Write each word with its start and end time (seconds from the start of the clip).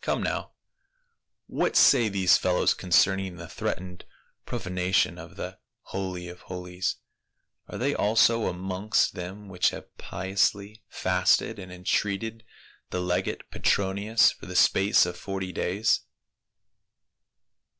Come 0.00 0.24
now, 0.24 0.54
what 1.46 1.76
say 1.76 2.08
these 2.08 2.36
fellows 2.36 2.74
concerning 2.74 3.36
the 3.36 3.46
threatened 3.46 4.04
profanation 4.44 5.18
of 5.18 5.36
the 5.36 5.60
Holy 5.94 6.26
of 6.26 6.40
Holies? 6.40 6.96
Are 7.68 7.78
they 7.78 7.94
also 7.94 8.48
amongst 8.48 9.14
them 9.14 9.46
which 9.48 9.70
have 9.70 9.96
piously 9.98 10.82
fasted 10.88 11.60
and 11.60 11.70
entreated 11.70 12.42
the 12.90 13.00
legate 13.00 13.48
Petronius 13.52 14.32
for 14.32 14.46
the 14.46 14.56
space 14.56 15.06
of 15.06 15.16
forty 15.16 15.52
days 15.52 16.00